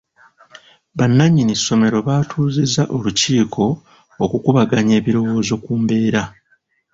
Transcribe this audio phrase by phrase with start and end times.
[0.97, 3.65] Bannannyini ssomero baatuuzizza olukiiko
[4.23, 6.23] okukubaganya ebirowoozo ku mbeera.